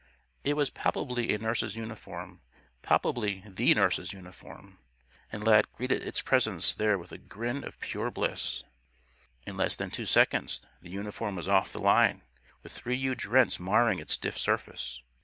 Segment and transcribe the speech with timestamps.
[0.43, 2.41] It was palpably a nurse's uniform
[2.81, 4.79] palpably the nurse's uniform.
[5.31, 8.63] And Lad greeted its presence there with a grin of pure bliss.
[9.45, 12.23] In less than two seconds the uniform was off the line,
[12.63, 15.03] with three huge rents marring its stiff surface.